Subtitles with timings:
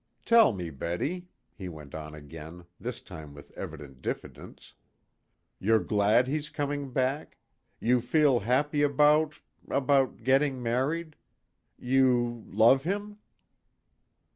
[0.25, 4.73] "Tell me, Betty," he went on again, this time with evident diffidence:
[5.59, 7.37] "you're glad he's coming back?
[7.79, 11.17] You feel happy about about getting married?
[11.77, 13.19] You love him?"